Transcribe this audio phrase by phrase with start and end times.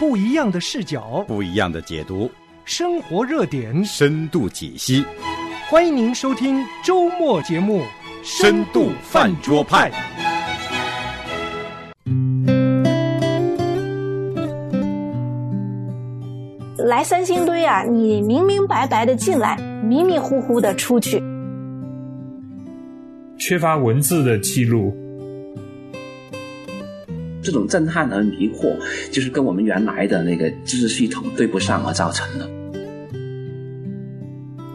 [0.00, 2.30] 不一样的视角，不一样的解读，
[2.64, 5.04] 生活热点，深度解析。
[5.68, 7.82] 欢迎您收听周末节目
[8.22, 9.90] 《深度饭桌派》。
[16.78, 21.22] 来三星堆啊，你明明白白的进来，迷迷糊糊的出去，
[23.38, 24.96] 缺乏文字的记录。
[27.50, 28.76] 这种震撼和迷惑，
[29.10, 32.48] 就是跟我们原来的那个知识系统对不上而造成的。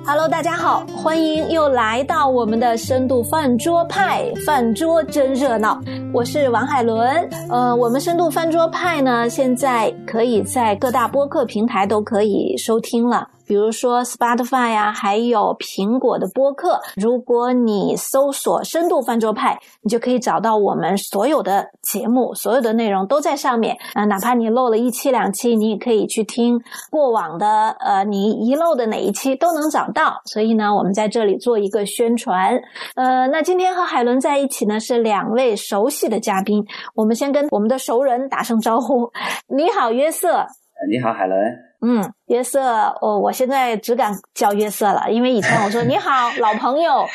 [0.05, 5.81] Hello，大家好，欢迎又来到我们的深度饭桌派，饭桌真热闹。
[6.13, 7.07] 我是王海伦，
[7.49, 13.25] 呃，我们深度饭桌派呢，现在可以在各大播客平台都可以收听了。
[13.47, 16.79] 比如说 Spotify 呀，还有苹果的播客。
[16.95, 23.77] 如果你搜索“深度饭桌派”，你就可以找到我们所有的节目，所有的内容都在上面。
[23.93, 30.21] 啊，哪怕你漏了一期两期，你也可以去听过往的，呃，你遗漏的哪一期都能找到。
[30.25, 32.59] 所以呢，我们在这里做一个宣传。
[32.95, 36.65] 呃，那今天和海伦在一起呢，是两位熟悉的嘉宾。
[36.95, 39.11] 我们先跟我们的熟人打声招呼。
[39.47, 40.45] 你好，约瑟。
[40.89, 41.39] 你好，海伦。
[41.81, 42.61] 嗯，约瑟，
[43.01, 47.05] 哦，我现在只敢叫约瑟了，因为以前我说 你好，老朋友，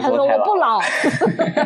[0.00, 0.80] 他说我不老，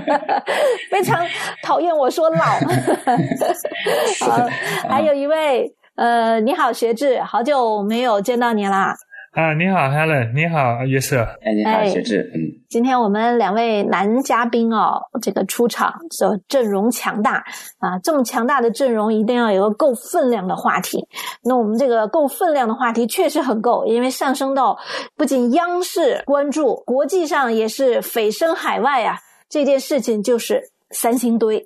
[0.90, 1.24] 非常
[1.62, 2.44] 讨厌我说老。
[4.26, 4.48] 好，
[4.88, 8.94] 还有一位，呃，你好，学志，好久没有见到你啦。
[9.32, 11.20] 啊，你好，Helen，你好，约瑟。
[11.42, 12.30] 哎，你好，学志。
[12.34, 17.44] 嗯，今天我们两位男嘉宾哦，这个出场，这阵容强大
[17.78, 21.06] 啊，这么强大的阵容，一定要有个够分量的话题。
[21.44, 24.78] 那我们这个够分量的话题确实很够，因为上升到
[25.14, 29.18] 不仅央视关注，国际上也是蜚声海外啊。
[29.50, 31.64] 这件事情就是三星堆，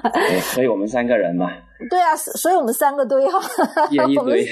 [0.54, 1.50] 所以我们三个人嘛。
[1.90, 3.40] 对啊，所以我们三个堆哈，
[3.90, 4.46] 一 堆。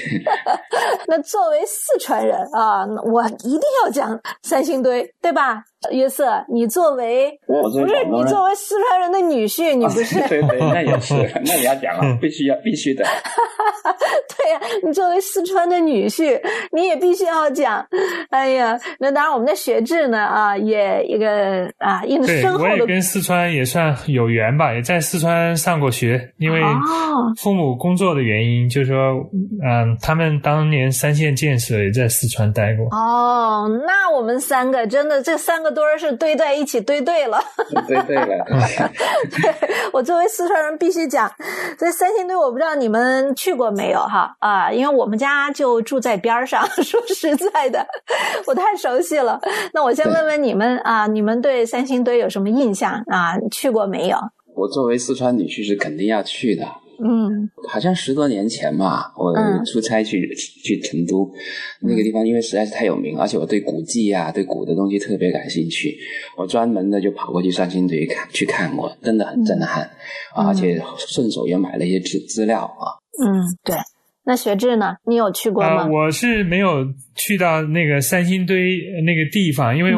[1.07, 5.63] 那作为四川人啊，我一定要讲三星堆，对吧？
[5.89, 10.15] 约瑟，你作为不是你作为四川人的女婿，你不是？
[10.29, 13.03] 对对，那也是，那也要讲啊，必须要必须的。
[13.03, 16.39] 对呀，你作为四川的女婿，
[16.71, 17.83] 你也必须要讲。
[18.29, 22.63] 哎呀，那当然，我们的学制呢啊，也一个啊，一个深厚的。
[22.63, 26.61] 我也跟四川也算有缘吧，也在四川上过学，因为
[27.37, 29.13] 父母工作的原因，就是说，
[29.65, 32.85] 嗯，他们当年三线建设也在四川待过。
[32.95, 35.71] 哦，那我们三个真的这三个。
[35.71, 37.39] 堆儿是堆在一起堆对了，
[37.87, 38.43] 堆对了。
[39.31, 41.31] 对我作为四川人必须讲，
[41.79, 44.69] 这三星堆我不知道你们去过没有哈啊？
[44.69, 46.67] 因为我们家就住在边上。
[46.83, 47.87] 说实在的，
[48.45, 49.39] 我太熟悉了。
[49.73, 53.37] 那我先问问你们啊，你们对三星堆有什么印象啊？
[53.49, 54.17] 去过没有？
[54.53, 56.65] 我作为四川女婿是肯定要去的。
[57.03, 59.33] 嗯，好像十多年前吧，我
[59.65, 61.29] 出差去去成都
[61.81, 65.97] 那个地方，因为实在是太有名，而且我对古迹啊、对古的东西特别感兴趣，
[66.37, 69.89] 我专门的就跑过去三星堆看去看过，真的很震撼，
[70.35, 73.01] 而且顺手也买了一些资资料啊。
[73.23, 73.75] 嗯，对。
[74.23, 74.95] 那学志呢？
[75.05, 75.85] 你有去过吗？
[75.85, 76.85] 我是没有。
[77.13, 79.93] 去到那个三星堆那个地方，因为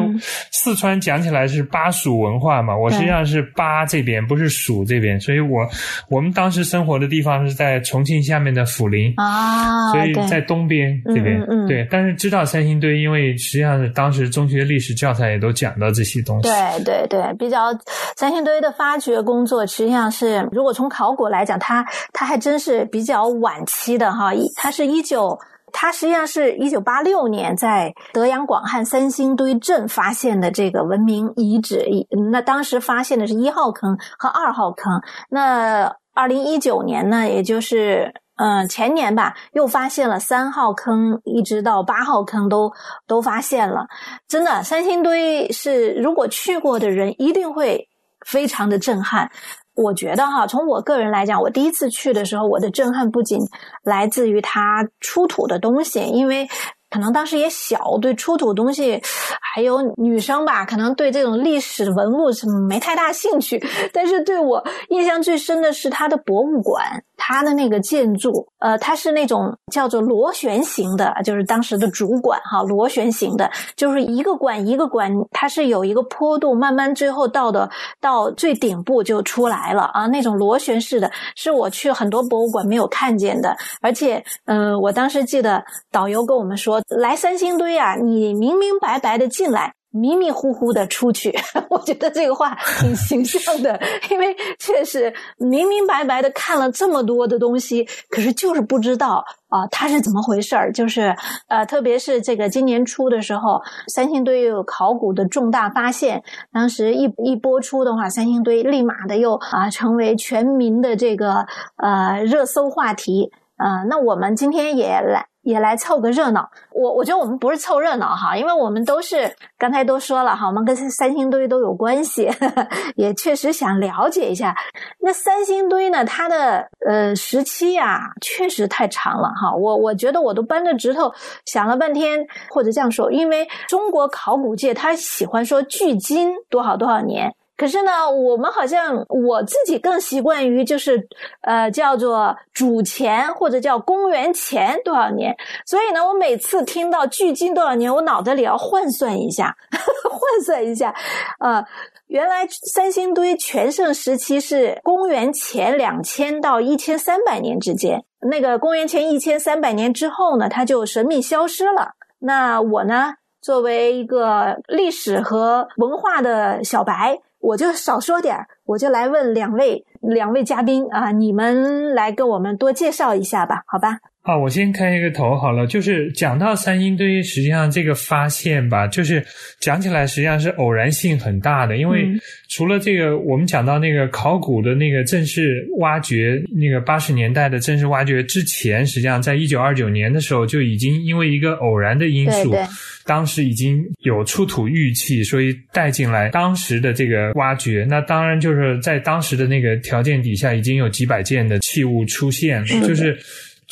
[0.50, 5.66] 四川讲起来是巴蜀文化嘛，我实际上是巴这边，不是蜀这边，所以我
[6.10, 11.86] 我们当时生活的地方是在重庆下面的涪陵啊，所以在东边这边，对。
[11.88, 16.48] 但是知道三星堆，因为实际上是当时中学历史教材也都讲到这些东西。
[16.48, 17.72] 对对对，比较
[18.16, 25.38] 三星堆的发掘工作，实际上是如果从考古来讲，它它还真是比较晚期的哈，它是一九。
[25.76, 31.84] 它实际上是一九八六年在德阳广汉三星堆镇发现的这个文明遗址，
[32.30, 35.02] 那当时发现的是一号坑和二号坑。
[35.28, 42.70] 那二零一九年呢，也就是嗯前年吧，又发现了三号坑，一直到八号坑都
[43.08, 43.88] 都发现了。
[44.28, 47.88] 真的，三星堆是如果去过的人一定会
[48.26, 49.30] 非常的震撼。
[49.74, 53.38] 我觉得哈，从我个人来讲，我第一次去的时候，我的震撼不仅
[53.82, 56.48] 来自于它出土的东西，因为。
[56.94, 59.02] 可能当时也小，对出土东西，
[59.40, 63.60] 还有女生吧，可能对这种历史文物是没太大兴趣。
[63.92, 77.68] 但是对我印象最深的是它的博物馆，它的那个建筑，呃，它是那种叫做螺旋形的，就是当时的主馆哈，螺旋形的，就是一个馆一个馆，它是有一个坡度，慢慢最后到的
[78.00, 83.56] 到最顶部就出来了啊，那种螺旋式的，是我去很多博物馆没有看见的。
[83.80, 86.80] 而且，嗯，我当时记得导游跟我们说。
[86.88, 91.32] 来三星堆啊，你明明白白的进来，迷迷糊糊的出去，
[91.70, 100.72] 我觉得这个话挺形象的， 因为确实明明白白的看了这么多的东西，可是就是不知道啊，它是怎么回事儿。
[100.72, 101.14] 就是
[101.48, 103.60] 呃，特别是这个今年初的时候，
[103.94, 106.22] 三星堆又有考古的重大发现，
[106.52, 111.46] 当时一一播出的话，三星堆立马的又啊成为全民的这个
[111.76, 113.84] 呃热搜话题啊。
[113.88, 115.26] 那我们今天也来。
[115.44, 122.30] 也来凑个热闹，我我觉得我们不是凑热闹哈，因为我们都是刚才都说了哈，我们跟三星堆都有关系，
[122.96, 124.56] 也确实想了解一下。
[125.00, 129.54] 那三星堆呢，它的呃时期呀，确实太长了哈。
[129.54, 131.12] 我我觉得我都扳着指头
[131.44, 137.34] 想了半天，或者这样说，因为中国考古界他喜欢说距今多少多少年。
[137.56, 141.06] 可是呢，我们好像我自己更习惯于就是，
[141.42, 145.36] 呃，叫做主前或者叫公元前多少年。
[145.64, 150.92] 所以呢，我每次听到距今多少年，我脑袋里要换算一下， 换算一下。
[151.38, 151.64] 呃，
[152.08, 158.04] 原来三星堆全盛时期是公元前两千到一千三百年之间。
[158.28, 161.92] 那个公元前一千三百年之后呢，它就神秘消失了。
[162.18, 167.20] 那我呢，作为一个历史和文化的小白。
[167.44, 173.98] 我就少说点儿，我就来问两位两位嘉宾啊，你们来跟我们多介绍一下吧，好吧？
[174.24, 179.22] 啊，我先开一个头好了，就是讲到三星堆，实际上这个发现吧，就是
[179.60, 182.08] 讲起来实际上是偶然性很大的，因为
[182.48, 192.56] 除了这个，我们讲到那个考古的那个正式挖掘，那个八十年代的正式挖掘之前，实际上在一九二九年的时候就已经因为一个偶然的因素，
[193.04, 203.18] 当时已经有出土玉器，所以带进来当时的这个挖掘，那当然就是在当时的那个条件底下，已经有几百件的器物出现，就是。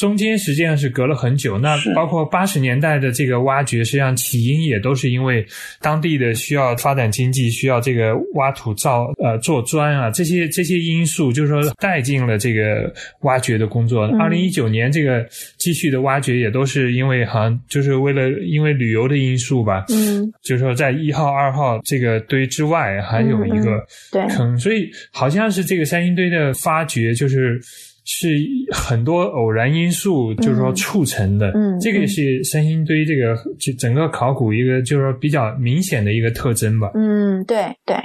[0.03, 5.47] 中间实际上是隔了很久，那包括八十年代的这个挖掘，实际上起因也都是因为
[5.81, 14.07] 当地的需要发展经济，需要这个挖土造呃做砖啊这些这些因素，就是说带进了这个挖掘的工作。
[14.19, 15.25] 二零一九年这个
[15.57, 23.87] 继续的挖掘也都是因为好像就是为了因为旅游的因素吧，嗯，就是说在一号二号这个堆之外还有一个
[24.35, 27.61] 坑，所以好像是这个三星堆的发掘就是。
[28.05, 28.29] 是
[28.73, 31.51] 很多偶然因素，就是说促成的。
[31.55, 36.91] 嗯，这个也是三星堆这个就整个考古一个就是说比较明显的一个特征吧。
[36.95, 37.97] 嗯，对对。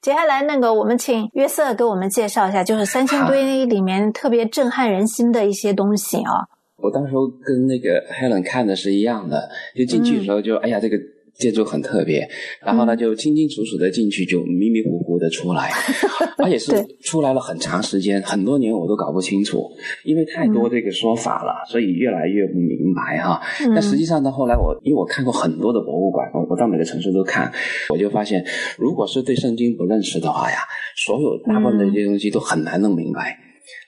[0.00, 6.46] 接下来那个，我们请约瑟给我们介绍一下，就是三星堆里面特别震撼人心的一些东西啊。
[6.76, 10.96] 我当时候跟那个 Helen 看的是一样的，就进去的时候就哎呀这个。
[11.38, 12.26] 建筑很特别，
[12.64, 15.70] 然后呢，就清清楚楚的进去，就迷迷糊糊的出来，
[16.38, 16.72] 而且是
[17.02, 19.70] 出来了很长时间，很多年我都搞不清楚，
[20.04, 23.40] 因为太多这个说法了，所以越来越不明白哈。
[23.74, 27.52] 但实际上到后来，我因为我看过很多的博物馆，我我到每个城市都看，
[27.90, 28.44] 我就发现，
[28.78, 30.58] 如果是对圣经不认识的话呀，
[30.96, 33.38] 所有大部分的这些东西都很难弄明白。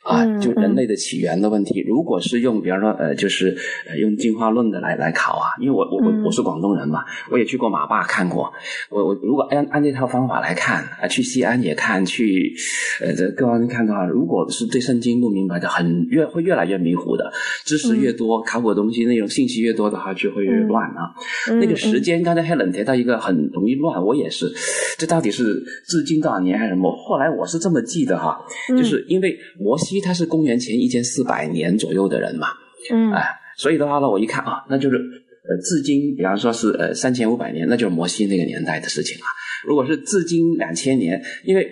[0.08, 3.54] 啊，就人类的起源的问题，如果是用，比方说，呃，就是
[3.86, 8.50] 呃用进化论的来来考啊，因为我我我我是广东人嘛，我也去过马坝看过，
[8.88, 12.54] 我我如果按按这套方法来看啊，去西安也看，去
[13.02, 17.30] 呃这各方面看的话，如果是对圣经不明白的，很越会越来越迷糊的，
[17.66, 21.12] 知识越多，考古东西内容信息越多的话，就会越乱啊。
[21.60, 24.50] 那个时间刚才 Helen 提到一个很容易乱，我也是，
[24.96, 26.90] 这到底是至今多少年还是什么？
[26.96, 28.40] 后来我是这么记的哈，
[28.70, 29.97] 就是因为摩西。
[30.00, 32.48] 他是公元前一千四百年左右的人嘛，
[32.92, 33.24] 嗯，哎，
[33.56, 39.24] 所以的话呢，我一看啊，那就是呃，至今，比方说是呃三千五百年，那就是摩西那个年代的事情了。
[39.66, 41.70] 如果是至今两千年，因为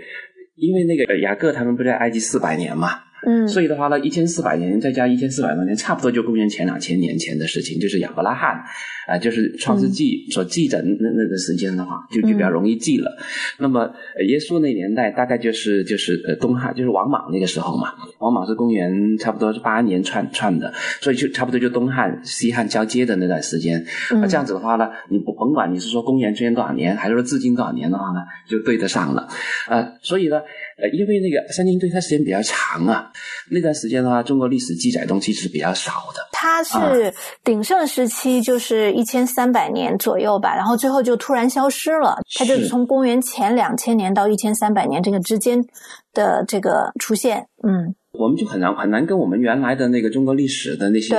[0.56, 3.00] 因为那个雅各他们不在埃及四百年嘛。
[3.28, 8.62] 嗯，所以的话呢，一千四百年再加一千四百多年，差不多就公元前两千年前的事情，就是亚伯拉罕，
[9.08, 13.16] 啊，就是创世纪所记载那那个时间的话，就就比较容易记了。
[13.58, 13.90] 那么
[14.28, 23.84] 耶稣那年代大概就是就是呃东汉，就是王莽那个时候嘛，王莽是公元差不多是八年串串的，所以就差不多就东汉西汉交接的那段时间。
[24.12, 29.26] 那这样子的话呢，你不甭管你是说公元前多少年，还是说至今多少年的话呢，就对得上了。
[29.66, 30.40] 啊，所以呢。
[30.78, 33.10] 呃，因为那个三星堆它时间比较长啊，
[33.50, 36.20] 那段时间的话，中国历史记载东西是比较少的。
[36.32, 37.12] 它是
[37.44, 42.18] 鼎盛时期，就是一千三百年左右吧，然后最后就突然消失了。
[42.38, 45.64] 它就是从公元前两千年到一千三百年这个之间
[46.12, 47.94] 的这个出现，嗯。
[48.18, 51.14] 我们就很难很难跟我们原来的那个中国历史的那些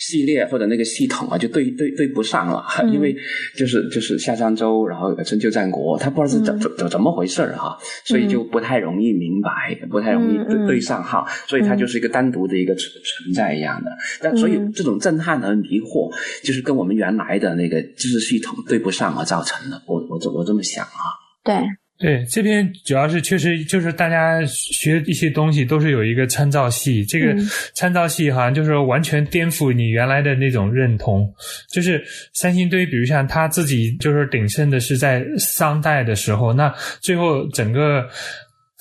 [0.00, 3.16] 系列或者那个系统啊，就对对对不上了， 因为
[3.56, 13.90] 就是就是夏商周，然后春秋战国，他不知道是怎怎怎怎么回事儿哈，所以就不太容易明白，不太容易对对上号，所以它就是一个单独的一个存存在一样的。
[14.20, 19.82] 但所以这种震撼和迷惑，就是跟我们原来的那个知识系统对不上而造成的。
[19.86, 21.14] 我我我这么想啊。
[21.44, 21.54] 对。
[21.98, 27.34] 对，这边主要是确实就是大家学一些东西都是有一个参照系，这个
[27.74, 31.32] 参照系好像就是完全颠覆你原来的那种认同。
[31.72, 38.08] 就是三星堆，比如像他自己就是鼎盛的是在商代的时候，那最后整个。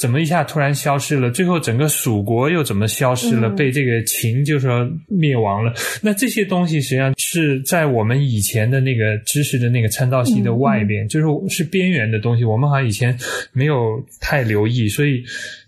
[0.03, 1.31] 怎么一下突然消失了？
[1.31, 3.49] 最后整个蜀国又怎么消失了？
[3.49, 5.71] 被这个秦就说灭亡了。
[6.01, 12.43] 那这些东西实际上是在我们以前的那个知识的那个参照系的外边，就是是边缘的东西。
[12.43, 13.17] 我们好像以前
[13.53, 15.23] 没有太留意，所以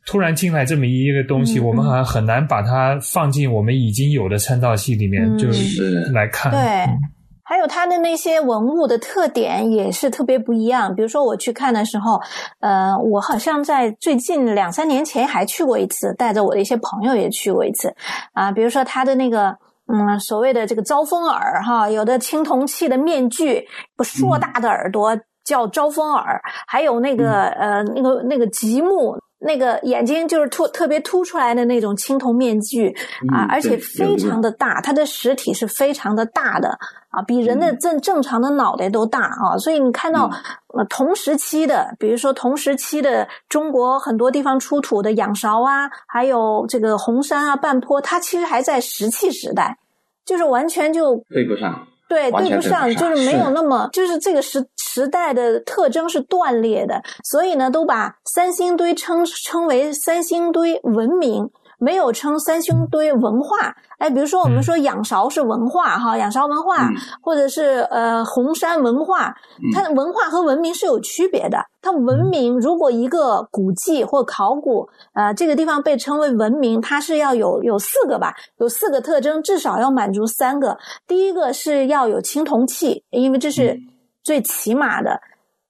[0.05, 6.51] 突然进来这么一个东西，我们好像很难把它放进我们已经有的参照系里面，就是来看。
[6.51, 7.14] 对。
[7.45, 10.93] 还有它的那些文物的特点也是特别不一样。
[10.95, 12.19] 比如说我去看的时候，
[12.59, 17.95] 呃，我好像在最近两三年前还去过一次，带着我的一些朋友也去过一次。
[18.33, 19.55] 啊，比如说它的那个，
[19.93, 29.15] 嗯，所谓的这个招风耳，哈，有的青铜器的面具，不硕大的耳朵叫招风耳，还有那个呃，那个那个极目。
[29.45, 32.89] 那个眼睛就是突特别凸出来的那种青铜面具
[33.31, 36.69] 啊，而且非常的大，它的实体是非常的大的
[37.09, 39.57] 啊，比人的正正常的脑袋都大啊。
[39.59, 40.29] 所以你看到
[40.73, 49.77] 呃同时期的，比如说同时期的中国很多地方出土的仰韶啊，还有这个红山啊、半坡，它其实还在石器时代，
[50.25, 51.87] 就是完全就对不上。
[52.07, 61.49] 对，对不上，就是没有那么，就是这个时时代的特征是断裂的，所以呢，都把三星堆称称为三星堆文明。
[61.85, 66.89] 没有称三星堆文化，哎，比如说我们说仰韶是文化哈，仰韶文化，
[67.21, 69.35] 或者是呃红山文化，
[69.71, 71.59] 它的文化和文明是有区别的。
[71.83, 80.75] 它文明如果一个古迹或考古，呃，这个地方被称为文明，它是要有有四个吧，有四个特征，至少要满足三个。
[81.05, 83.79] 第一个是要有青铜器，因为这是
[84.23, 85.11] 最起码的；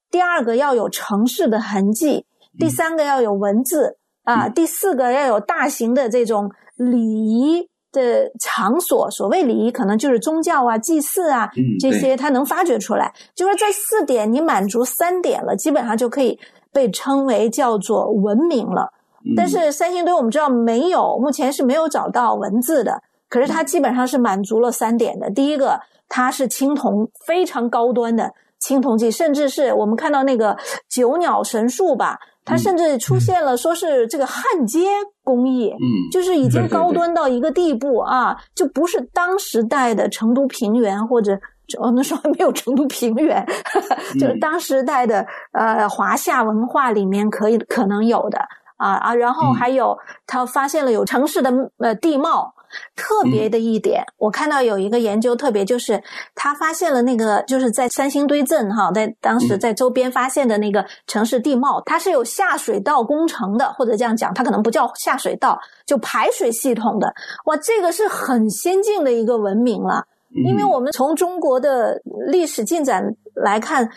[0.10, 2.24] 第二个要有城市的痕迹；
[2.58, 3.98] 第三个要有文字。
[4.26, 13.14] 啊，第四个要有大型的这种礼仪的场所，所谓礼仪可能就是宗教啊、祭祀啊这些，它能发掘出来。
[13.34, 16.38] 就说这四点你满足三点了，基本上就可以
[16.74, 18.92] 被称为叫做文明了。
[19.36, 25.30] 但是三星堆我们知道没有，目前是没有找到文字的，可是它基本上是满足了三点的。
[25.30, 25.80] 第一个，
[26.10, 30.58] 它是青铜，非常高端的青铜器，甚至是我们看到那个
[30.90, 32.20] 九鸟神树吧。
[32.46, 34.88] 它甚至出现了，说是这个焊接
[35.24, 41.34] 工艺，嗯，就是已经高端到一个地步啊，就不是当时代的成都平原或者
[41.80, 43.46] 哦那时候还没有成都平原，
[44.20, 48.40] 就是当时代的呃华夏文化里面可以可能有的
[48.78, 49.98] 啊啊，然后还有
[50.28, 52.55] 他发现了有城市的呃地貌。
[52.96, 56.02] 特别的一点，我看到有一个研究特别，就是
[56.34, 67.14] 他发现了那个就是在三星堆镇哈，在当时在周边发现的那个城市地貌，它是有下水道工程的，或者这样讲，它可能不叫下水道，就排水系统的。
[67.46, 73.90] 哇，这个是很先进的一个文明了，因为我们从中国的历史进展来看。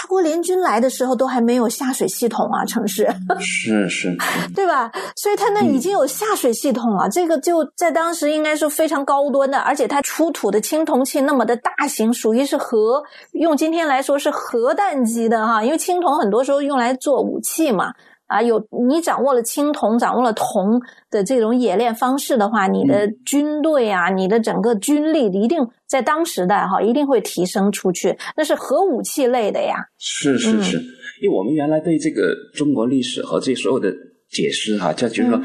[0.00, 3.06] 八国联军来的时候都还没有下水系统啊，城市
[3.38, 4.16] 是是，
[4.56, 4.90] 对吧？
[5.14, 13.02] 所以它那已经有下水系统了，这个就在当时应该是非常高端的，而且它出土的青铜器那么的大型，属于是核，
[13.32, 17.92] 用今天来说是核弹级的哈，因为青铜很多时候用来做武器嘛。
[18.30, 25.58] 啊，有你掌握了青铜，掌握了铜的这种冶炼方式的话，你的军队啊，你的整个军力一定
[25.88, 28.16] 在当时代哈，一定会提升出去。
[28.36, 29.74] 那是核武器类的呀。
[29.98, 30.78] 是是是，
[31.20, 33.92] 因为我们原来对这个中国历史和这所有的
[34.30, 35.42] 解释哈，就就是说，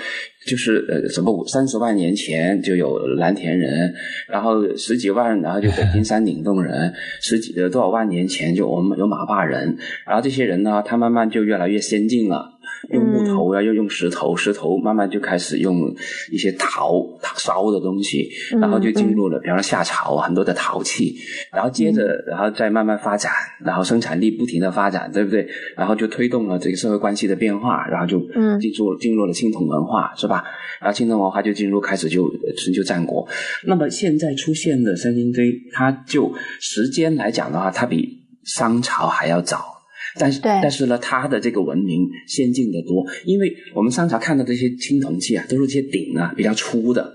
[0.48, 3.92] 就是呃，什么三十万年前就有蓝田人，
[4.30, 9.76] 然后十几万，然后就北京 山顶洞人，十几呃多少万年前就我们有马坝人，
[10.06, 12.55] 然后这些人呢，他慢慢就越来越先进了。
[12.90, 15.94] 用木头啊，又用石头，石头慢慢就开始用
[16.32, 17.02] 一些陶
[17.38, 18.30] 烧的东西，
[18.60, 21.16] 然后就进入了，比方说夏朝很多的陶器，
[21.54, 23.32] 然后接着，然后再慢慢发展，
[23.64, 25.48] 然后生产力不停的发展，对不对？
[25.76, 28.20] 然后就推动了这个社会关系的变化，然后就
[28.60, 30.44] 进入进入了青铜文化，是吧？
[30.80, 33.28] 然后青铜文化就进入开始就春秋战国。
[33.66, 39.75] 那么现在出现的三星堆，它就时间来讲的话，它比商朝还要早。
[40.18, 47.14] 但是，但是呢，它的这个文明先进的多，因为我们商朝看到这些青铜器啊，都是这些鼎啊，比较粗的。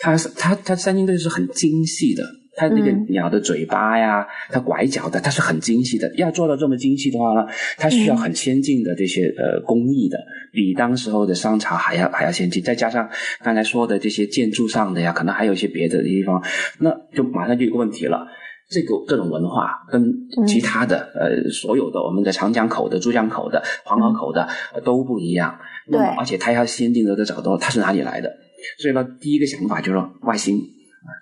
[0.00, 2.22] 它它它三星堆是很精细的，
[2.56, 6.12] 它那个鸟的嘴巴呀，它拐角的，它是很精细的。
[6.16, 7.46] 要做到这么精细的话呢，
[7.78, 10.18] 它需要很先进的这些呃工艺的，
[10.52, 12.62] 比当时候的商朝还要还要先进。
[12.62, 13.08] 再加上
[13.42, 16.42] 刚才说的这些建筑上的呀，可能还有一些别的地方，
[16.80, 18.26] 那就马上就有个问题了。
[18.70, 20.14] 这个各种文化跟
[20.46, 24.48] 其他的呃所有的我们的长江口的、珠江口的、黄河口的
[24.84, 25.58] 都不一样。
[25.90, 28.32] 对，而且他要先进的都找到它是哪里来的。
[28.78, 30.60] 所以呢，第一个想法就是外星。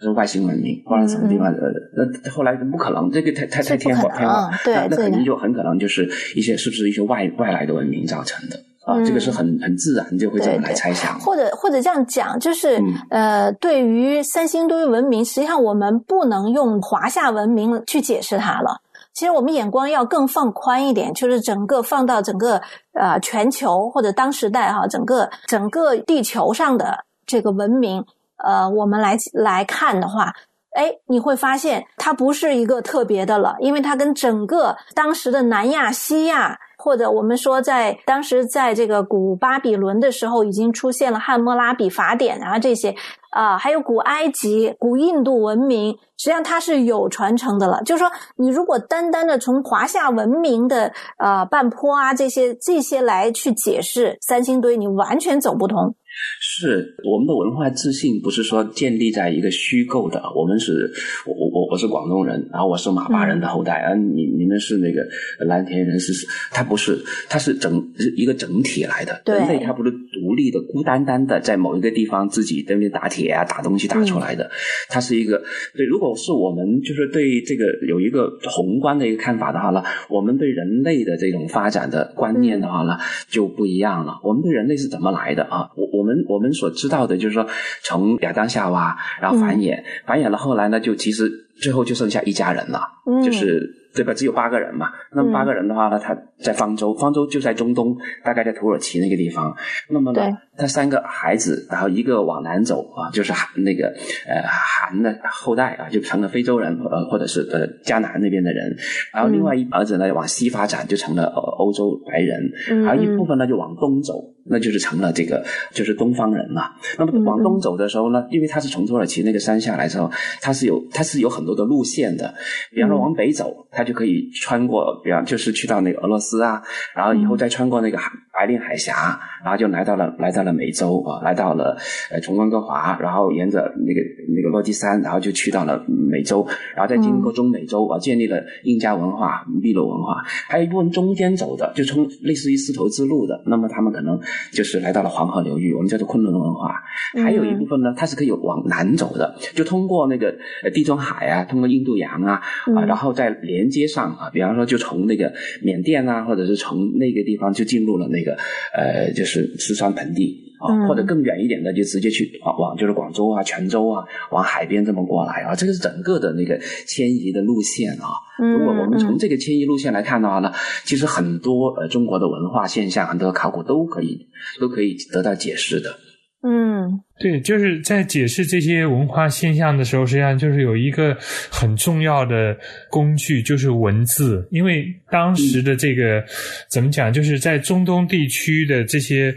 [0.01, 9.03] 是外星文明，或者什么地方呃，那后来不可能，这个太太太天火天火，对，那肯定就很可能就是一些是不是一些外外来的文明造成的啊？
[9.05, 11.19] 这个是很很自然就会这么来猜想。
[11.21, 18.81] 或者或者这样讲，就是呃，对于三星堆文明，实际上我们不能用华夏文明去解释它了。
[19.12, 22.61] 其实我们眼光要更放宽一点，就是整个放到整个
[22.93, 28.05] 呃全球或者当时代哈，整个整个地球上的这个文明。
[28.45, 30.35] 呃，我们来来看的话，
[30.75, 42.93] 哎，你会发现它不是一个特别的了，因为它跟整个当时的南亚、西亚，或者我们说在当时在这个古巴比伦的时候，已经出现了汉谟拉比法典啊这些
[43.31, 47.81] 啊，还有古埃及、古印度文明，实际上它是有传承的了。
[47.85, 55.95] 就是说，你如果单单的从华夏文明的呃半坡啊这些这些来去解释三星堆，你完全走不通。
[56.40, 60.23] 是我们的文化自信，不是说建立在一个虚构的。
[60.37, 60.92] 我们是，
[61.26, 65.07] 我我我我是广东人，然后我是马巴人的后代，啊，你你们是那个
[65.47, 67.83] 蓝田人，是是，他不是，他是整
[68.16, 69.23] 一个整体来的。
[69.26, 74.50] 人类他不是独立的、孤单单的在某一个地方自己在那边打铁啊、打东西打出来的，
[74.90, 75.42] 他是一个。
[75.75, 84.21] 对，如果是我们就是对这个有一个宏观的一个看法的话呢，我们对人类的这种发展的观念的话呢就不一样了。
[84.23, 85.71] 我们对人类是怎么来的啊？
[85.75, 86.02] 我我。
[86.03, 87.47] 我们我们所知道的就是说，
[87.85, 91.31] 从亚当夏娃，然后繁衍，繁衍了，后来呢，就其实
[91.61, 92.83] 最后就剩下一家人了，
[93.25, 93.79] 就是。
[93.95, 94.15] 对吧？
[94.15, 94.87] 只有八个人嘛。
[95.15, 97.95] 那么八个人的话呢，他在方舟，方舟就在中东，
[98.25, 99.55] 大概在土耳其那个地方。
[99.91, 100.23] 那么呢，
[100.57, 103.89] 他三个孩子，然后一个往南走啊，就是韩那个
[104.27, 108.75] 呃韩的后代啊，就成了非洲人呃，或者是呃迦南那边的人。
[109.13, 112.51] 然后另外一儿子呢往西发展，就成了欧洲白人。
[112.87, 114.15] 还有一部分呢就往东走，
[114.47, 116.71] 那就是成了这个就是东方人嘛。
[116.99, 122.35] 那么往东走的时候呢，因为他是从土耳其那个山下来之后，他是有他是有很多的路线的。
[122.71, 123.83] 比方说往北走，他。
[123.83, 126.62] 就可以穿过，比方就是去到那个俄罗斯啊，
[126.95, 131.77] 然后以后再穿过那个海白令海峡，然后就来到了来到了美洲啊，来到了
[132.12, 134.01] 呃从温哥华，然后沿着那个
[134.35, 144.16] 那个落基山，然后就去到了美洲，然后再经过中美洲啊，建立了印加文化、秘鲁文化，还有一部分中间走的，就从类似于丝绸之路的，那么他们可能
[144.53, 146.85] 就是来到了黄河流域，我们叫做昆仑文化，
[147.25, 150.33] 还有一部分呢，它是可以往南走的，就通过那个
[150.73, 152.40] 地中海啊，通过印度洋啊
[152.77, 153.73] 啊，然后再连。
[153.73, 158.37] 接上啊，比方说就从那个缅甸啊，或者是从那个地方就进入了那个
[158.75, 168.09] 呃，就是四川盆地啊，或者更远一点的就直接去往往就是广州啊、泉州啊，往海边这么过来啊，这个是整个的那个迁移的路线啊。
[168.38, 170.53] 如果我们从这个迁移路线来看的话呢，
[170.85, 174.22] 其实很多呃中国的文化现象，很多考古都可以
[174.61, 175.99] 都可以得到解释的。
[176.45, 181.17] 嗯，对，就是在解释这些文化现象的时候，实际上就是有一个
[181.51, 182.57] 很重要的
[182.91, 184.47] 工具，就是文字。
[184.51, 186.25] 因为当时的这个
[186.69, 189.35] 怎么讲，就是在中东地区的这些。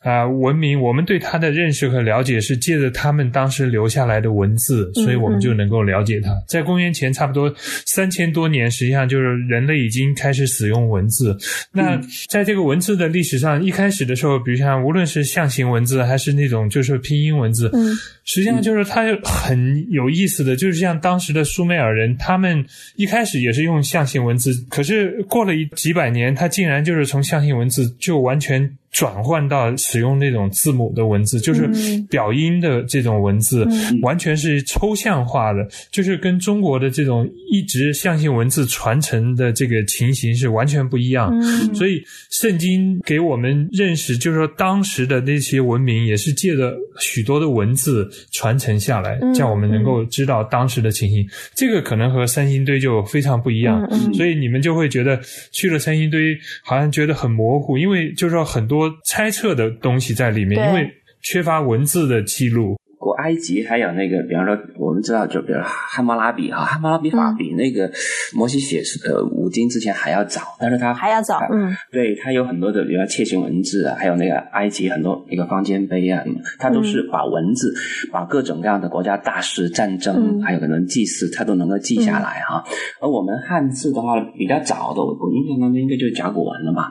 [0.00, 6.30] 啊，文明，我们对它的认识和了解是借着他们当时留下来的文字，所以我们就能够了解它。
[6.46, 7.52] 在公元前差不多
[7.84, 11.36] 三千多年，实际上就是人类已经开始使用文字。
[11.72, 17.92] 那在这个文字的历史上，一开始的时候，比如像无论是象形文字还是那种就是拼音文字，嗯，
[18.24, 28.70] 实际上就是它很有意思的，就是像当时的苏美尔人，他们一开始也是用象形文字，可是过了一几百年，他竟然就是从象形文字就完全。
[28.90, 31.68] 转换到使用那种字母的文字，就是
[32.08, 33.66] 表音的这种文字，
[34.02, 41.30] 完全是抽象化的，就是跟中国的这种一直象形文字传承的这个情形是完全不一样。
[41.74, 51.28] 所以，圣经给我们认识，就是说当时的那些文明也是借着许多的文字传承下来，叫我们能够知道当时的情形。
[51.54, 55.20] 这个可能和三星堆就非常不一样，所以你们就会觉得
[55.52, 58.77] 去了三星堆，好像觉得很模糊，因为就是说很多。
[58.78, 60.90] 多猜测的东西在里面，因为
[61.22, 62.76] 缺乏文字的记录。
[63.00, 67.88] 古埃及还有那个，比方说，我们知道，就比如汉谟拉比哈，汉谟拉比法比那个
[68.34, 76.24] 摩西写呃五经之前还要早，但是他还要早，嗯，对他有很多的，比如楔形文字啊，还有那个埃及很多那个方尖碑啊，
[76.58, 77.72] 他都是把文字，
[78.10, 82.64] 把各种各样的国家大事、战争，还有可能祭祀，他都能够记下来哈。
[83.00, 86.90] 而我们汉字的话比较早的，我印象当中应该就是甲骨文了嘛。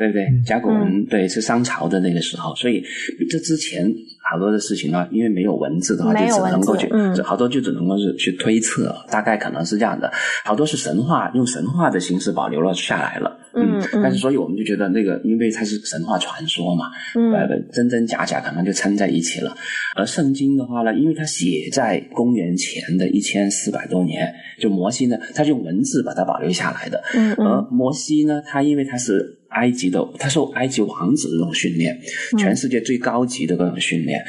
[0.00, 0.26] 对不对？
[0.46, 2.82] 甲骨文对是商朝的那个时候，所以
[3.28, 3.84] 这之前
[4.32, 6.88] 好多的事情呢，因为没有文字的话，就只能够去，
[7.22, 10.10] 好多就只能够是去推测，大概可能是这样的。
[10.42, 13.38] 好多是神话，用神话的形式保留了下来了。
[13.52, 16.86] 嗯，但是所以我们就觉得那个，因为它是神话传说嘛，
[17.34, 19.54] 呃，真真假假可能就掺在一起了。
[19.96, 27.02] 而圣经的话呢，因为它写在公元前的一千四百多年，就摩西呢，他用文字把它保留下来的。
[27.14, 27.46] 嗯嗯。
[27.46, 29.36] 而摩西呢，他因为他是。
[29.50, 31.98] 埃及的，他受埃及王子的这种训练，
[32.38, 34.22] 全世界最高级的各种训练，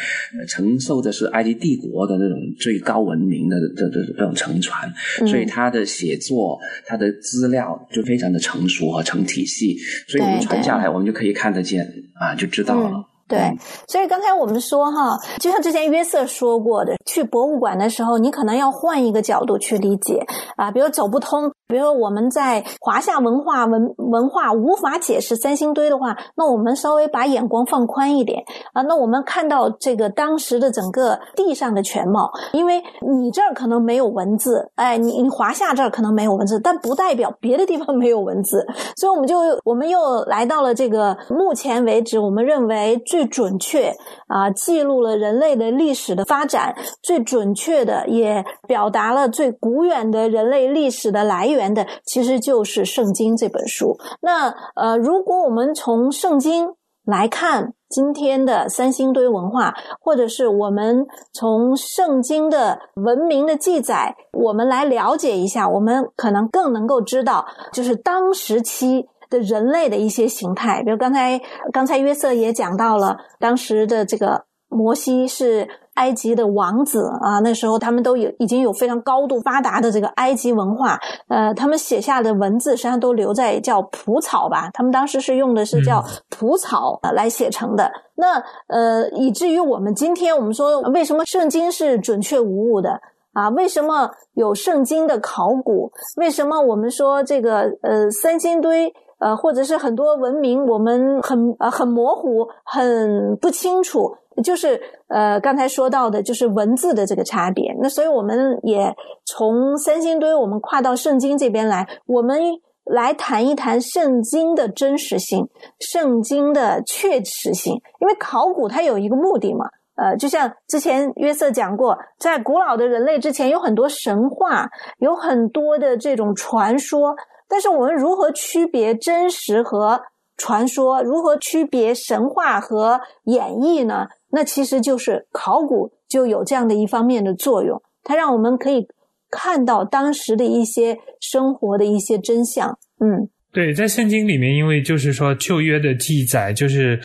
[0.47, 4.91] 承受的是埃及帝国的那种最高文明的这这这种承传，
[5.27, 13.10] 所以他的写作，他的资料就非常的成熟和成体系，所以我们传下来，我们就可以看得见啊，就知道了。
[13.31, 20.25] 对，所以刚才我们说哈，就像之前约瑟说过的，去博物馆的时候，你可能要换一个角度去理解
[20.57, 21.51] 啊，比如走不通。
[21.67, 28.81] 比如我们在华夏文化文文化无法解释三星堆的话，那我们稍微把眼光放宽一点啊。
[28.81, 38.67] 那我们看到这个当时的整个地上的全貌，因为你这儿可能没有文字，哎，你你华夏这儿可能没有文字，但不代表别的地方没有文字。
[38.97, 43.93] 所以我们就我们又来到了这个目前为止我们认为最最准确
[44.27, 51.71] 啊记录了人类的历史的发展，最准确的也表达了最古远的人类历史的来源。
[51.71, 53.95] 的其实就是《圣经》这本书。
[54.21, 56.65] 那呃，如果我们从《圣经》
[57.05, 70.83] 来看今天的三星堆文化，或者是我们从《圣经》的文明的记载，我们来了解一下，我们可能更能够知道，就是当时期的人类的一些形态。
[70.83, 71.41] 比如刚才
[71.73, 75.67] 刚才约瑟也讲到了，当时的这个摩西是。
[75.95, 87.91] 埃及的王子啊，那时候他们都有已经有非常高度发达的这个埃及文化，呃，他们写下的文字实际上都留在叫蒲草吧，他们当时是用的是叫蒲草来写成的。
[88.15, 92.99] 那呃，以至于我们今天我们说为什么圣经是准确无误的
[93.33, 93.49] 啊？
[93.49, 95.91] 为什么有圣经的考古？
[96.15, 98.91] 为什么我们说这个呃三星堆
[99.21, 104.17] 呃或者是很多文明我们很呃很模糊很不清楚？
[104.41, 107.75] 就是呃，刚才说到的，就是文字的这个差别。
[107.81, 112.39] 那所以我们也从三星堆，我们跨到圣经这边来，我们
[112.85, 115.47] 来谈一谈圣经的真实性，
[115.79, 117.73] 圣经的确实性。
[117.99, 124.65] 因为考古它有一个目的嘛，呃，就像之前约瑟讲过，在古老的人类之前，有很多神话，
[124.99, 127.13] 有很多的这种传说。
[127.51, 130.01] 但是我们如何区别真实和
[130.37, 131.03] 传说？
[131.03, 134.07] 如何区别神话和演绎呢？
[134.29, 138.87] 那其实就是考古就有这样的一方面的作用，它让我们可以
[139.29, 142.79] 看到当时的一些生活的一些真相。
[143.01, 146.97] 嗯，对，在圣经里面，因为就是说旧约的记载，就是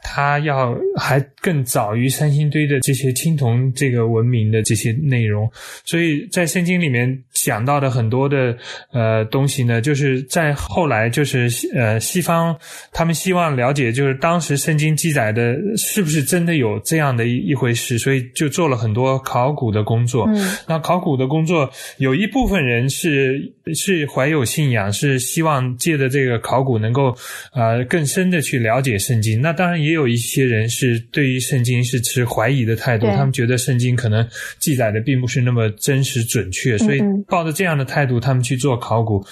[0.00, 5.50] 它要还更早于三星堆的这些青铜这个文明的这些内容，
[5.86, 7.24] 所以在圣经里面。
[7.44, 8.56] 讲到的很多的
[8.90, 12.56] 呃东西呢，就是在后来就是呃西方
[12.90, 20.24] 他们希望了解，就是当时圣经记载的是不是真的有这样的一一回事，所以就做了很多考古的工作。
[20.28, 27.14] 嗯，那考古的工作有一部分人是是怀有信仰，是希望借着这个考古能够
[27.52, 29.38] 呃更深的去了解圣经。
[29.42, 34.26] 那当然也有一些人是对于圣经是持怀疑的态度，他们觉得圣经可能
[34.58, 37.02] 记载的并不是那么真实准确，所以。
[37.34, 39.26] 抱着这样的态度，他们去做考古。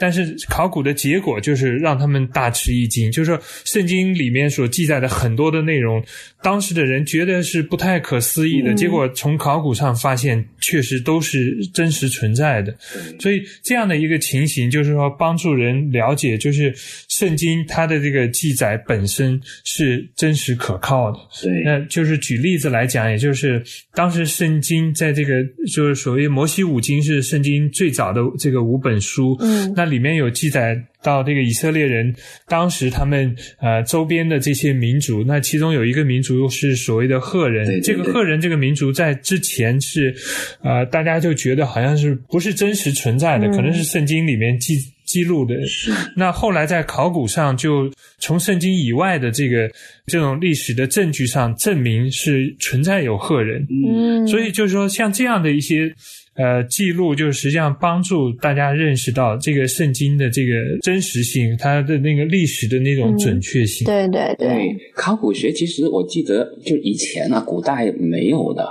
[0.00, 6.00] 但是考古的结果就是让他们大吃一惊，就是说圣经里面所记载的很多的内容，
[6.40, 12.72] 当时的人觉得是不太可思议的，结果从考古上发现确实都是真实存在的。
[13.18, 16.72] 所以这样的一个情形，就是说帮助人了解，就是
[17.18, 21.18] 圣经它的这个记载本身是真实可靠的。
[21.42, 23.60] 对，那就是举例子来讲，也就是
[23.94, 29.88] 当时圣经在这个就是所谓摩西五经是圣经最早的这个五本书，嗯，那。
[29.88, 32.14] 里面有记载到这个以色列人
[32.46, 37.80] 当时他们呃周边的这些民族，那其中有一个民族是所谓的赫人。
[37.80, 40.14] 这个赫人这个民族在之前是
[40.62, 44.74] 呃大家就觉得好像是不是真实存在的，可能是圣经里面记
[45.08, 45.56] 记录的。
[46.14, 49.68] 那后来在考古上就从圣经以外的这个
[50.06, 53.66] 这种历史的证据上证明是存在有赫人。
[53.68, 55.92] 嗯，所以就是说像这样的一些。
[56.40, 63.84] 呃，记录就实际上帮助大家认识到这个圣经的这个真实性，它的那个历史的那种准确性。
[63.84, 68.64] 对对对，考古学其实我记得就以前啊，古代没有的。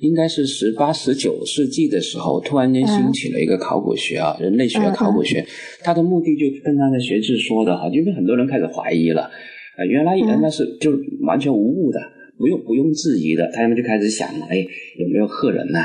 [0.00, 5.44] 应该是十八、十九世纪的时候，突然间兴起了一个考古学啊，人类学考古学，
[5.82, 9.30] 它的目的就跟他的学制说的哈，因为很多人开始怀疑了，
[9.78, 10.90] 呃，原来人那是就
[11.22, 12.00] 完全无误的，
[12.36, 14.66] 不用不用质疑的，他们就开始想了，哎，
[14.98, 15.80] 有没有赫人呐？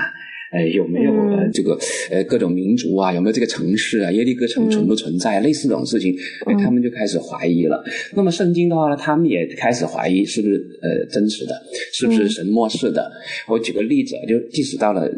[0.52, 1.78] 哎，有没有呃这个
[2.10, 3.14] 呃各种民族啊？
[3.14, 4.12] 有没有这个城市啊？
[4.12, 5.40] 耶利哥城存不存在？
[5.42, 7.84] 类似这种事情，哎，他们就开始怀疑了。
[8.16, 11.54] 那么圣经的话呢，他们也开始怀疑是不是呃真实的，
[11.94, 13.12] 是不是神漠视的？
[13.48, 15.10] 我举个例子，就即使到了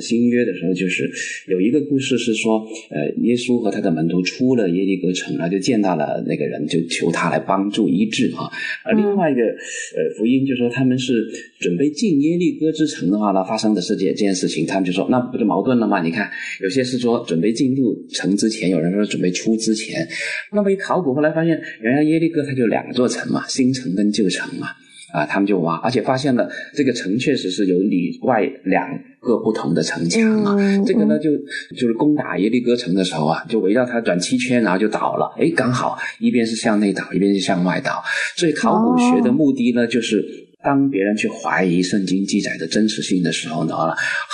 [0.00, 1.08] 新约的时候，就是
[1.46, 8.50] 有一个故事是说，呃，耶稣和他的门徒出了耶利哥城，然后就见到了那个人，就求他来帮助医治啊。
[8.84, 11.24] 而另外一个呃福音就说他们是
[11.60, 14.88] 准备进耶利哥之城的话呢，发生的是这这件事情，他们。
[14.88, 16.00] 就说那不就矛盾了吗？
[16.02, 16.30] 你看，
[16.62, 20.08] 有些是说准备进入城之前，有人说准备出之前。
[20.50, 24.68] 那么一考古后来发现，原来耶利哥它就两座城嘛，新城跟旧城嘛。
[25.12, 28.88] 啊，他们就挖，而且发现了这个城确实是有里外两
[29.20, 30.56] 个不同的城墙啊。
[30.86, 31.30] 这个呢，就
[31.76, 35.34] 就是攻打耶律哥城的时候啊，就围绕它转七圈，然后就倒了。
[35.38, 38.02] 哎，刚好一边是向内倒，一边是向外倒。
[38.36, 40.46] 所以考古学的目的呢，就是。
[40.60, 43.76] 当别人去怀疑圣经记载的真实性的时候呢，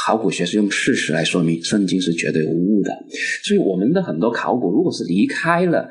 [0.06, 2.90] 考古学是用事实来说明圣经是绝对无误的。
[3.44, 5.86] 所以我们的很多考古，如果是离开了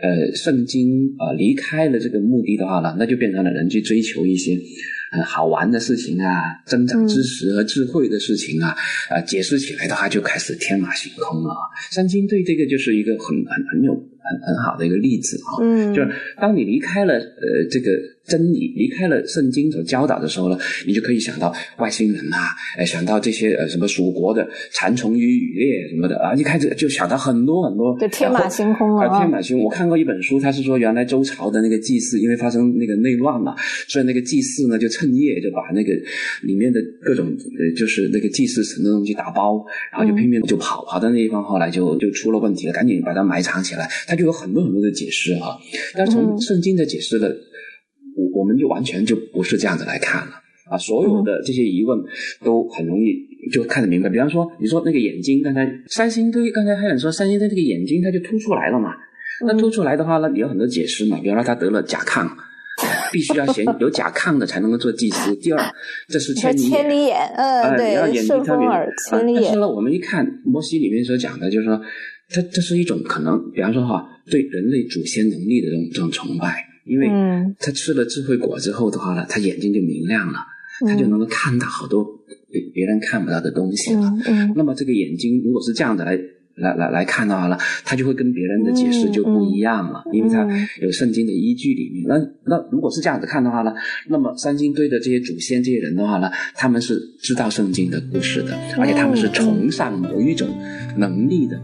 [0.00, 4.58] 呃圣经啊，离开了这个目的的话呢，那就变成了人去追求一些
[5.10, 8.76] 很好玩的事情啊，增长知识和智慧的事情啊，
[9.10, 11.54] 啊，解释起来的话就开始天马行空了。
[11.90, 13.92] 圣经对这个就是一个很很很有
[14.30, 16.10] 很很好的一个例子啊，嗯，就是
[16.40, 17.92] 当你离开了呃这个。
[18.28, 29.18] 真理离开了圣经所教导的时候呢，你就可以想到外星人啊，哎，想到这些呃什么蜀国的蚕虫与羽猎什么的啊，一开始就想到很多很多，就天马行空了啊！
[29.18, 29.64] 天马行空。
[29.64, 33.54] 我看过一本书，他是说原来周朝的那个祭祀，因为发生那个内乱嘛，
[33.88, 35.94] 所以那个祭祀呢就趁夜就把那个
[36.42, 43.88] 里面的各种呃就是那个祭祀神的东西打包，然后就拼命就跑跑到那地方，后来就就出了问题了，赶紧把它埋藏起来。
[44.06, 45.56] 他就有很多很多的解释啊，
[45.94, 47.34] 但是从圣经的解释的。
[48.18, 50.32] 我我们就完全就不是这样子来看了
[50.68, 50.76] 啊！
[50.76, 51.96] 所有的这些疑问
[52.42, 53.14] 都很容易
[53.52, 54.08] 就看得明白。
[54.08, 58.90] 比方说，你说那个眼睛，刚才三星堆，刚才还想说三星堆这个眼睛它就凸出来了嘛？
[59.46, 61.16] 那凸出来的话呢，有很多解释嘛。
[61.22, 62.28] 比方说他得了甲亢，
[63.12, 65.36] 必须要先有甲亢的才能够做祭司。
[65.36, 65.72] 第二，
[66.08, 69.42] 这是千里眼，千里眼，嗯，对，顺风耳，千里眼。
[69.44, 71.80] 但是呢，我们一看摩西里面所讲的，就是说，
[72.28, 76.64] 这这是一种可能，比方说哈，对人类祖先能力的这种这种崇拜。
[76.84, 77.06] 因为
[77.58, 80.38] 他吃了智慧果之后的话呢，他眼睛就明亮了，
[80.86, 82.02] 他就能够看到好多
[82.50, 84.10] 别别人看不到的东西了。
[84.56, 86.18] 那么这个眼睛如果是这样子来
[86.58, 90.46] 来来来看的话呢，他就会跟别人的解释就不一样了，因为他
[90.80, 92.04] 有圣经的依据里面。
[92.06, 93.72] 那那如果是这样子看的话呢，
[94.08, 100.48] 那么三星堆的这些祖先这些人的话呢，他们是知道圣经的故事的，而且他们是崇尚某一种
[100.96, 101.60] 能力的。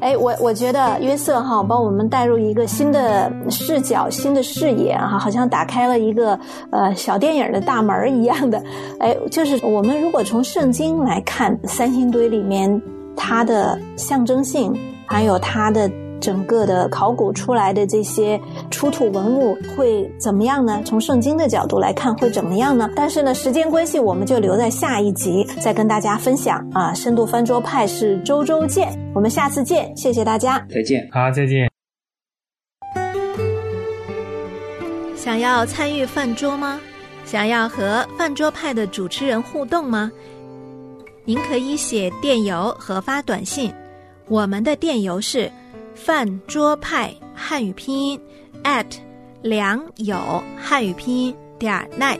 [0.00, 6.36] 哎，我我觉得约瑟哈帮我们带入一个新的视角、新的视野哈，好像打开了一个
[6.72, 8.60] 呃小电影的大门一样的。
[8.98, 12.82] 哎，就是我们如果从圣经来看三星堆里面
[13.16, 14.72] 它的象征性，
[15.06, 15.90] 还有它的。
[16.22, 20.80] 整个的考古出来的这些出土文物会怎么样呢？
[20.84, 22.88] 从圣经的角度来看会怎么样呢？
[22.94, 26.94] 但是呢，时间关系，我们就留在下一集再跟大家分享啊。
[26.94, 31.68] 深度翻桌派是周周见，我们下次见，谢谢大家，再见，好，再见。
[35.16, 36.78] 想要参与饭桌吗？
[37.24, 40.12] 想要和饭桌派的主持人互动吗？
[41.24, 43.72] 您可以写电邮和发短信，
[44.28, 45.50] 我们的电邮是。
[45.94, 48.18] 饭桌派汉语拼音
[48.64, 48.86] at
[49.42, 52.18] 良友汉语拼音点 net，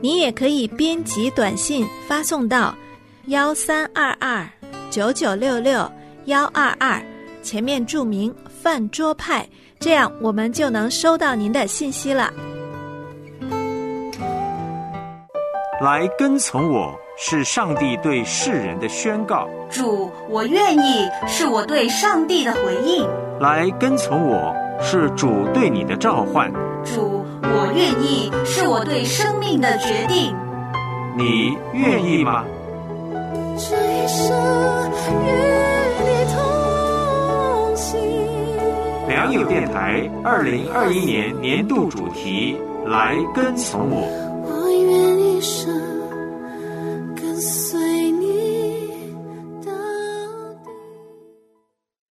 [0.00, 2.76] 你也可以编辑短信发送到
[3.28, 4.46] 幺三二二
[4.90, 5.90] 九九六六
[6.26, 7.02] 幺二二，
[7.42, 9.48] 前面注明饭桌派，
[9.80, 12.30] 这样我们就能收到您的信息了。
[15.80, 16.98] 来跟从我。
[17.22, 19.46] 是上帝对世人的宣告。
[19.68, 23.06] 主，我愿意，是我对上帝的回应。
[23.38, 26.50] 来跟从我，是主对你的召唤。
[26.82, 30.34] 主，我愿意，是我对生命的决定。
[31.14, 32.42] 你愿意吗？
[33.58, 34.34] 这一生
[35.04, 35.28] 与
[36.00, 38.00] 你同行。
[39.08, 44.29] 良友电台二零二一年年度主题：来跟从我。
[45.40, 45.99] 生。